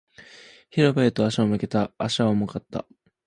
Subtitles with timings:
[0.71, 1.91] 広場へと足を向けた。
[1.99, 2.87] 足は重かった。